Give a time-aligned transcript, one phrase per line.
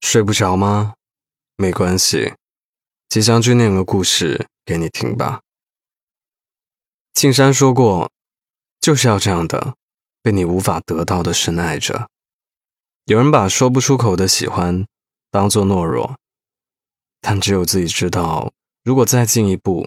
[0.00, 0.94] 睡不着吗？
[1.56, 2.34] 没关系，
[3.08, 5.42] 吉祥君念个故事给你听吧。
[7.12, 8.10] 庆山说过，
[8.80, 9.74] 就是要这样的，
[10.22, 12.08] 被你无法得到的深爱着。
[13.04, 14.86] 有人把说不出口的喜欢
[15.30, 16.16] 当做懦弱，
[17.20, 19.86] 但只有自己知道，如果再进一步，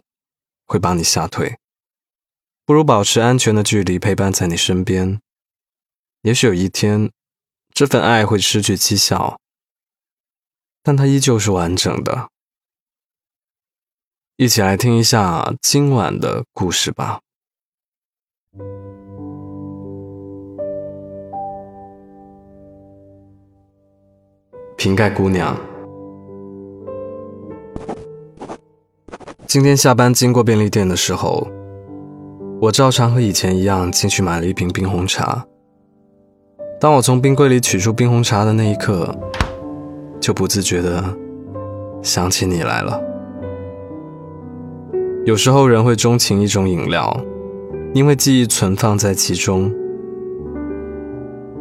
[0.66, 1.58] 会把你吓退。
[2.66, 5.20] 不如保持安全的距离，陪伴在你身边。
[6.22, 7.12] 也许有一天，
[7.74, 9.40] 这份爱会失去绩效。
[10.84, 12.28] 但它依旧是完整的。
[14.36, 17.22] 一起来听一下今晚的故事吧。
[24.76, 25.56] 瓶盖姑娘，
[29.48, 31.48] 今天下班经过便利店的时候，
[32.60, 35.48] 我照常和以前一样进去买了一瓶冰红茶。
[36.82, 39.18] 当我从冰柜里取出冰红茶的那一刻，
[40.24, 41.04] 就不自觉的
[42.02, 42.98] 想起你来了。
[45.26, 47.20] 有时候人会钟情一种饮料，
[47.94, 49.70] 因为记忆存放在其中。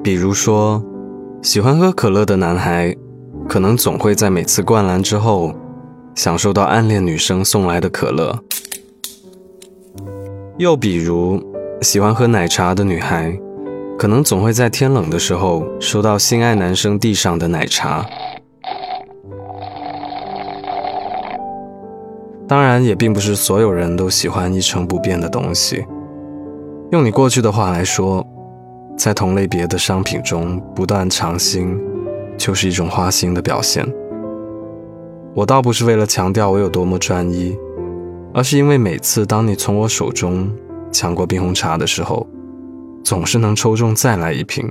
[0.00, 0.80] 比如说，
[1.42, 2.96] 喜欢喝可乐的男孩，
[3.48, 5.52] 可能总会在每次灌篮之后，
[6.14, 8.38] 享受到暗恋女生送来的可乐。
[10.58, 11.42] 又比如，
[11.80, 13.36] 喜欢喝奶茶的女孩，
[13.98, 18.06] 可能总会在天冷的时候，收到心爱男生递上的奶茶。
[22.52, 25.82] 当然，也并不是所有人都喜欢一成不变的东西。
[26.90, 28.22] 用你过去的话来说，
[28.94, 31.80] 在同类别的商品中不断尝新，
[32.36, 33.90] 就是一种花心的表现。
[35.32, 37.56] 我倒不是为了强调我有多么专一，
[38.34, 40.54] 而是因为每次当你从我手中
[40.92, 42.26] 抢过冰红茶的时候，
[43.02, 44.70] 总是能抽中再来一瓶。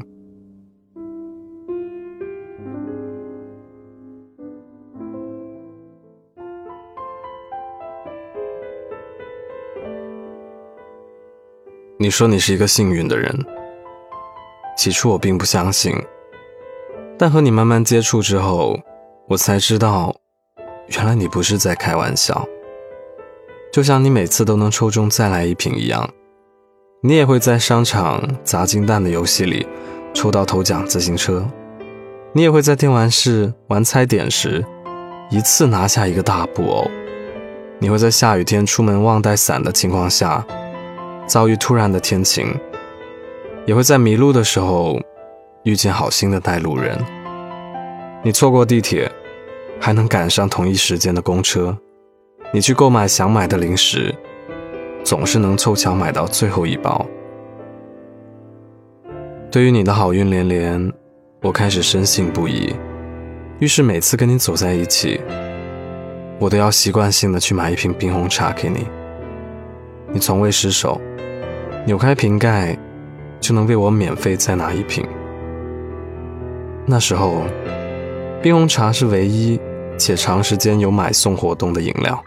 [12.01, 13.31] 你说你是一个幸运的人，
[14.75, 15.95] 起初我并不相信，
[17.15, 18.79] 但和你慢慢接触之后，
[19.27, 20.15] 我才知道，
[20.87, 22.43] 原来你不是在开玩笑。
[23.71, 26.09] 就像你每次都能抽中再来一瓶一样，
[27.03, 29.67] 你也会在商场砸金蛋的游戏里
[30.11, 31.47] 抽到头奖自行车，
[32.33, 34.65] 你也会在电玩室玩猜点时
[35.29, 36.89] 一次拿下一个大布偶，
[37.77, 40.43] 你会在下雨天出门忘带伞的情况下。
[41.31, 42.53] 遭遇突然的天晴，
[43.65, 44.99] 也会在迷路的时候
[45.63, 46.99] 遇见好心的带路人。
[48.21, 49.09] 你错过地铁，
[49.79, 51.77] 还能赶上同一时间的公车。
[52.51, 54.13] 你去购买想买的零食，
[55.05, 57.05] 总是能凑巧买到最后一包。
[59.49, 60.91] 对于你的好运连连，
[61.43, 62.75] 我开始深信不疑。
[63.59, 65.21] 于是每次跟你走在一起，
[66.39, 68.85] 我都要习惯性的去买一瓶冰红茶给你。
[70.13, 70.99] 你从未失手。
[71.85, 72.77] 扭开瓶盖，
[73.39, 75.03] 就能为我免费再拿一瓶。
[76.85, 77.43] 那时候，
[78.41, 79.59] 冰红茶是唯一
[79.97, 82.23] 且长时间有买送活动的饮料。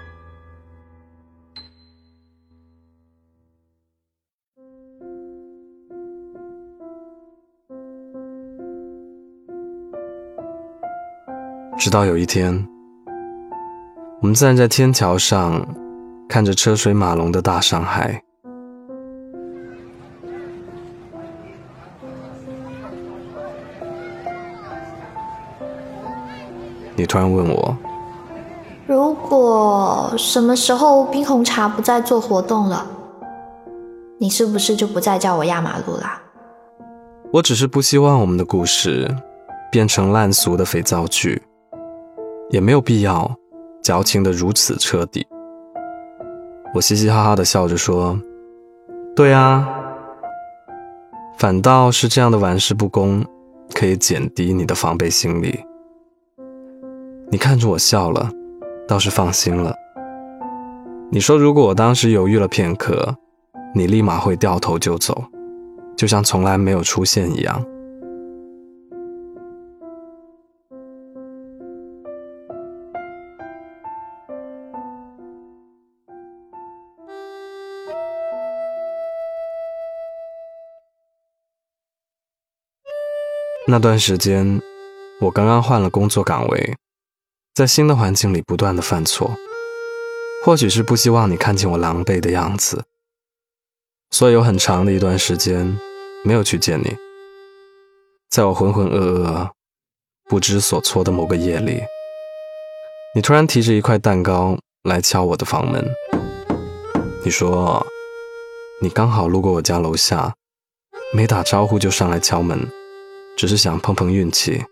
[11.77, 12.67] 直到有一天，
[14.21, 15.65] 我们站在天桥上，
[16.29, 18.23] 看着车水马龙的大上海。
[26.97, 27.77] 你突然问我，
[28.87, 32.87] 如果什么时候冰红茶不再做活动了，
[34.19, 36.23] 你是不是就不再叫我压马路啦？
[37.33, 39.13] 我只是不希望我们的故事
[39.73, 41.43] 变成烂俗的肥皂剧，
[42.51, 43.29] 也没有必要
[43.83, 45.27] 矫情的如此彻底。
[46.75, 48.19] 我嘻嘻哈哈的笑着说
[49.15, 49.65] ：“对啊，
[51.39, 53.25] 反倒是这样的玩世不恭，
[53.73, 55.61] 可以减低你的防备心理。”
[57.31, 58.29] 你看着我笑了，
[58.89, 59.73] 倒是放心了。
[61.13, 63.17] 你说，如果我当时犹豫了片刻，
[63.73, 65.23] 你立马会掉头就走，
[65.97, 67.65] 就像从来没有出现一样。
[83.67, 84.61] 那段时间，
[85.23, 86.77] 我刚刚换了工作岗位。
[87.55, 89.37] 在新的环境里不断的犯错，
[90.45, 92.85] 或许是不希望你看见我狼狈的样子，
[94.11, 95.79] 所以有很长的一段时间
[96.25, 96.95] 没有去见你。
[98.29, 99.49] 在我浑浑噩噩、
[100.25, 101.81] 不知所措的某个夜里，
[103.15, 105.89] 你突然提着一块蛋糕来敲我的房门。
[107.25, 107.87] 你说，
[108.83, 110.35] 你刚好路过我家楼下，
[111.15, 112.69] 没打招呼就上来敲门，
[113.37, 114.63] 只是想碰碰运气。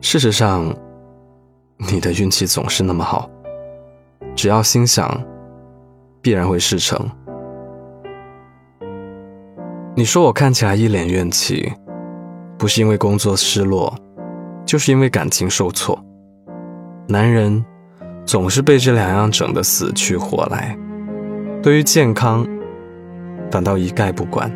[0.00, 0.74] 事实上，
[1.76, 3.30] 你的运气总是那么好，
[4.34, 5.22] 只要心想，
[6.20, 7.10] 必然会事成。
[9.94, 11.72] 你说我看起来一脸怨气。
[12.58, 13.94] 不是因为工作失落，
[14.64, 16.02] 就是因为感情受挫。
[17.06, 17.62] 男人
[18.24, 20.74] 总是被这两样整得死去活来，
[21.62, 22.46] 对于健康
[23.50, 24.50] 反倒一概不管。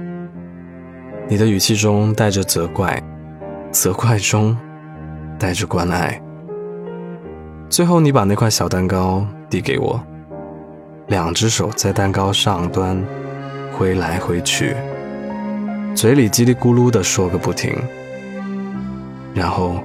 [1.30, 3.00] 你的语气中带着责怪，
[3.70, 4.56] 责怪中
[5.38, 6.20] 带着关爱。
[7.68, 10.02] 最后，你把那块小蛋糕递给我，
[11.06, 13.00] 两只手在蛋糕上端
[13.72, 14.74] 挥来挥去。
[15.94, 17.72] 嘴里叽里咕噜的说个不停，
[19.32, 19.76] 然后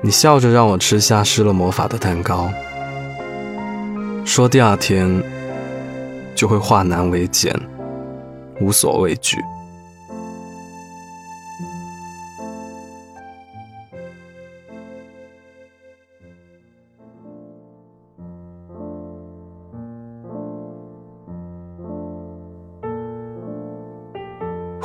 [0.00, 2.48] 你笑着让我吃下施了魔法的蛋糕，
[4.24, 5.20] 说第二天
[6.36, 7.52] 就会化难为简，
[8.60, 9.36] 无所畏惧。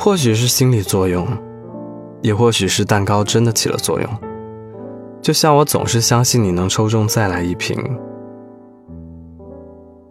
[0.04, 1.26] 或许是心理作用，
[2.20, 4.10] 也或许是蛋糕真的起了作用。
[5.22, 7.74] 就像我总是相信你能抽中再来一瓶，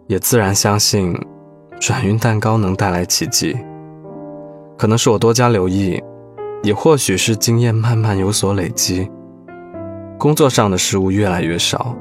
[0.08, 1.16] 也自然相信
[1.78, 3.56] 转运蛋糕能带来奇迹。
[4.76, 6.02] 可能是我多加留意，
[6.64, 9.08] 也或许是经验慢慢有所累积，
[10.18, 11.94] 工作上的失误越来越少，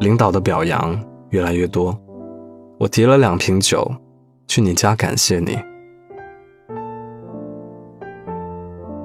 [0.00, 0.94] 领导的表扬
[1.30, 1.98] 越来越多。
[2.78, 3.90] 我提了两瓶酒
[4.46, 5.58] 去你家感谢你。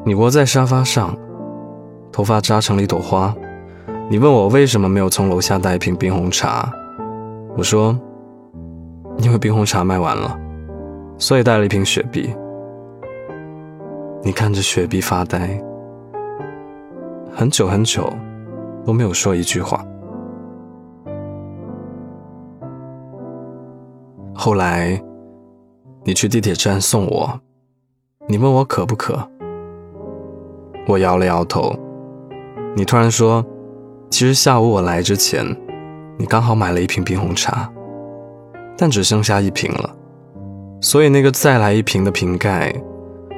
[0.05, 1.15] 你窝在沙发上，
[2.11, 3.33] 头发扎成了一朵花。
[4.09, 6.69] 你问我为什么没有从楼下带一瓶冰红茶，
[7.55, 7.97] 我说，
[9.19, 10.37] 因为冰红茶卖完了，
[11.17, 12.35] 所以带了一瓶雪碧。
[14.21, 15.57] 你看着雪碧发呆，
[17.33, 18.11] 很久很久
[18.85, 19.85] 都没有说一句话。
[24.35, 25.01] 后来，
[26.03, 27.39] 你去地铁站送我，
[28.27, 29.29] 你问我渴不渴。
[30.85, 31.73] 我摇了摇头，
[32.75, 33.45] 你突然说
[34.11, 35.45] ：“其实下午我来之前，
[36.17, 37.71] 你刚好买了一瓶冰红茶，
[38.77, 39.95] 但只剩下一瓶了，
[40.81, 42.73] 所以那个再来一瓶的瓶盖，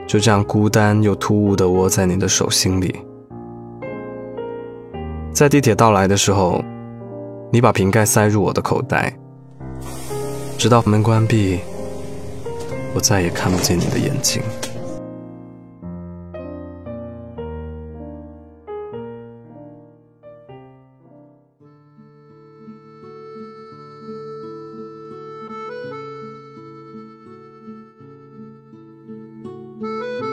[0.07, 2.95] 就这样孤单又突兀地握在你的手心里。”
[5.31, 6.63] 在地铁到来的时候，
[7.51, 9.13] 你把瓶盖塞入我的口袋，
[10.57, 11.59] 直到门关闭，
[12.95, 14.41] 我再也看不见你的眼睛。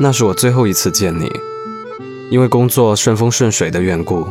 [0.03, 1.31] 那是我最后一次见你，
[2.29, 4.27] 因为工作顺风顺水的缘故，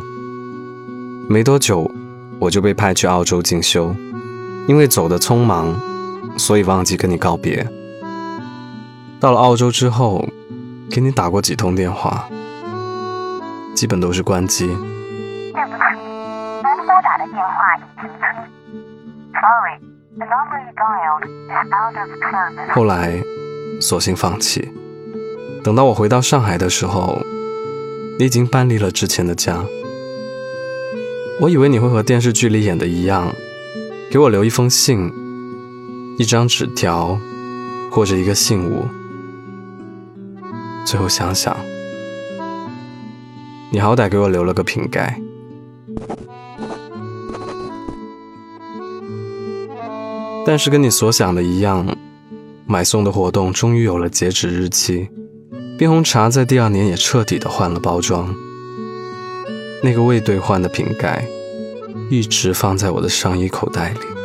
[1.30, 1.90] 没多久
[2.40, 3.96] 我就被派去澳洲进修。
[4.68, 5.74] 因为走得匆忙，
[6.38, 7.66] 所以忘记跟你告别。
[9.18, 10.28] 到了澳洲之后，
[10.90, 12.28] 给你打过几通电话，
[13.74, 14.68] 基本都是关机。
[14.68, 18.20] 对不起，您拨打的电话已经停。
[19.40, 22.74] Sorry，the number you dialed is out of service。
[22.76, 23.24] 后来，
[23.80, 24.70] 索性放弃。
[25.64, 27.22] 等到我回到上海的时候，
[28.18, 29.64] 你已经搬离了之前的家。
[31.40, 33.34] 我以为你会和电视剧里演的一样，
[34.10, 35.12] 给我留一封信、
[36.18, 37.18] 一张纸条
[37.92, 38.86] 或者一个信物。
[40.84, 41.56] 最后想想，
[43.72, 45.20] 你好歹给我留了个瓶盖。
[50.44, 51.86] 但是跟你所想的一样，
[52.66, 55.08] 买送的活动终于有了截止日期。
[55.82, 58.36] 冰红茶在第二年也彻底的换了包装，
[59.82, 61.26] 那个未兑换的瓶盖
[62.08, 64.21] 一直放在我的上衣口袋里。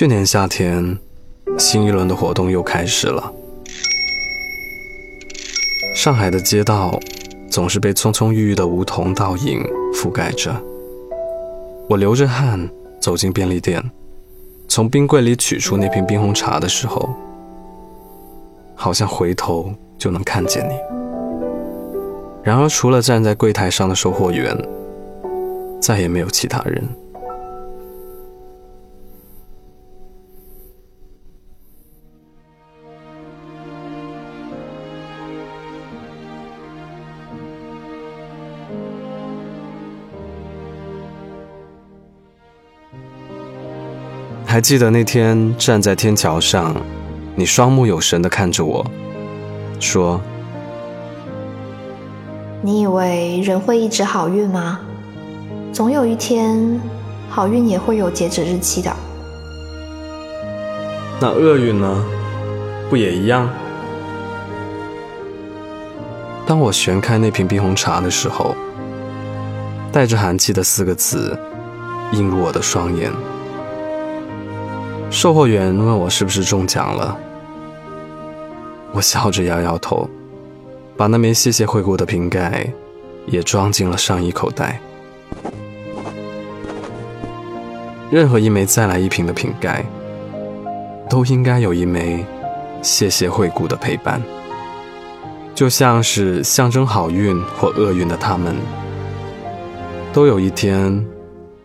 [0.00, 0.96] 去年夏天，
[1.58, 3.30] 新一轮的活动又开始了。
[5.94, 6.98] 上海的街道
[7.50, 10.58] 总是被葱葱郁郁的梧桐倒影覆盖着。
[11.86, 12.66] 我流着汗
[12.98, 13.90] 走进便利店，
[14.68, 17.10] 从冰柜里取出那瓶冰红茶的时候，
[18.74, 20.72] 好像回头就能看见你。
[22.42, 24.56] 然而，除了站在柜台上的售货员，
[25.78, 26.88] 再也没有其他人。
[44.50, 46.74] 还记得那天站在天桥上，
[47.36, 48.84] 你双目有神的看着我，
[49.78, 50.20] 说
[52.60, 54.80] ：“你以为人会一直好运吗？
[55.72, 56.80] 总有一天，
[57.28, 58.92] 好运也会有截止日期的。
[61.20, 62.04] 那厄运呢？
[62.90, 63.48] 不也一样？”
[66.44, 68.56] 当我旋开那瓶冰红茶的时候，
[69.92, 71.38] 带着寒气的四个字
[72.14, 73.12] 映入我的双眼。
[75.10, 77.18] 售货员问我是不是中奖了，
[78.92, 80.08] 我笑着摇摇头，
[80.96, 82.72] 把那枚谢谢惠顾的瓶盖
[83.26, 84.80] 也装进了上衣口袋。
[88.08, 89.84] 任何一枚再来一瓶的瓶盖，
[91.08, 92.24] 都应该有一枚
[92.80, 94.22] 谢谢惠顾的陪伴，
[95.56, 98.54] 就像是象征好运或厄运的他们，
[100.12, 101.04] 都有一天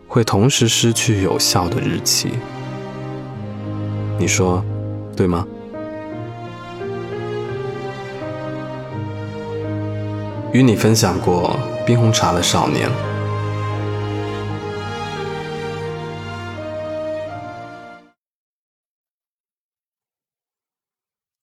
[0.08, 2.30] 会同时失去有效的日期。
[4.18, 4.64] 你说，
[5.14, 5.46] 对吗？
[10.54, 12.90] 与你分享过冰红茶的少年。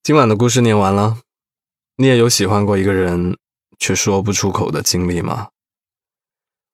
[0.02, 1.20] 今晚的故事念完了，
[1.98, 3.38] 你也有喜欢过一个人
[3.78, 5.50] 却说不出口的经历吗？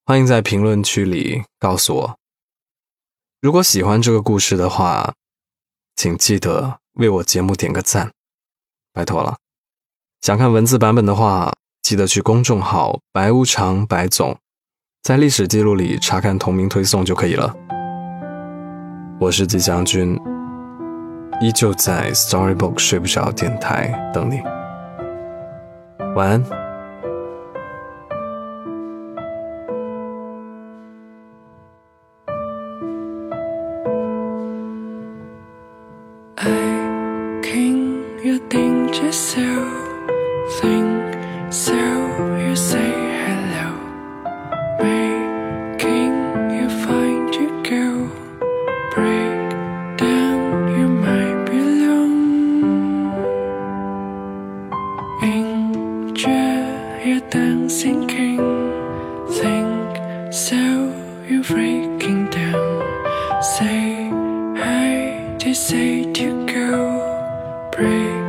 [0.05, 2.17] 欢迎在评论区里告诉我。
[3.41, 5.13] 如果喜欢这个故事的话。
[6.01, 8.13] 请记得为我节目点个赞，
[8.93, 9.35] 拜托了。
[10.21, 11.51] 想看文字版本的话，
[11.81, 14.37] 记得去公众号“白无常白总”，
[15.03, 17.53] 在历史记录里查看同名推送就可以了。
[19.19, 20.17] 我是季将军，
[21.41, 24.39] 依旧在 Storybook 睡不着电台等你。
[26.15, 26.68] 晚安。
[57.39, 58.37] down, sinking.
[59.39, 60.61] Think so,
[61.29, 63.43] you're breaking down.
[63.55, 63.83] Say
[64.63, 66.71] hey, just say to go.
[67.75, 68.19] Break.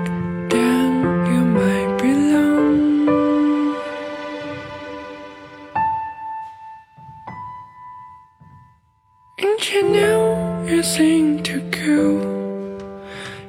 [9.43, 12.01] And you know you seem to go.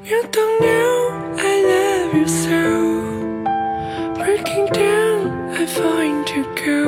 [0.09, 0.93] You don't know
[1.49, 2.61] I love you so.
[4.17, 5.00] Breaking down.
[5.61, 6.85] I find to go.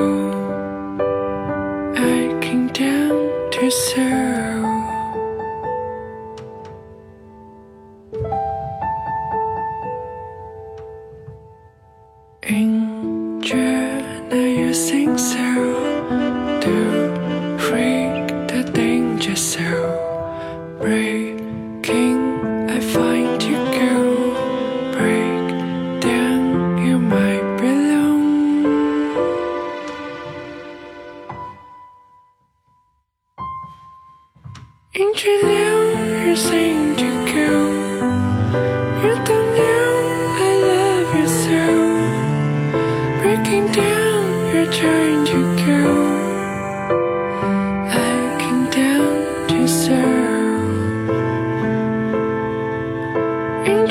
[1.95, 4.22] I came down to serve.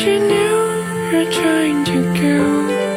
[0.05, 2.92] You know you're trying to go.